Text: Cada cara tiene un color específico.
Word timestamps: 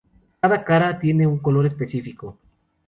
Cada 0.39 0.63
cara 0.65 0.97
tiene 0.97 1.27
un 1.27 1.37
color 1.37 1.67
específico. 1.67 2.39